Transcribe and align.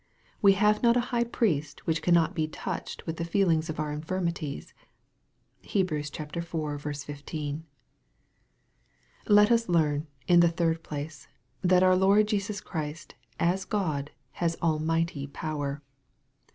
"We 0.41 0.53
have 0.53 0.81
not 0.81 0.95
an 0.95 1.03
high 1.13 1.25
priest 1.25 1.85
which 1.85 2.01
can 2.01 2.15
not 2.15 2.33
be 2.33 2.47
touched 2.47 3.05
with 3.05 3.17
the 3.17 3.23
feeling 3.23 3.59
of 3.69 3.79
our 3.79 3.91
infirmities." 3.91 4.73
(Heb. 5.63 5.91
iv. 5.91 6.07
15.) 6.47 7.63
Let 9.27 9.51
us 9.51 9.69
learn, 9.69 10.07
in 10.27 10.39
the 10.39 10.49
third 10.49 10.81
place, 10.81 11.27
that 11.61 11.83
our 11.83 11.95
Lord 11.95 12.27
Jesus 12.27 12.61
Christ, 12.61 13.13
as 13.39 13.63
God, 13.63 14.09
has 14.31 14.57
almighty 14.63 15.27
power. 15.27 15.83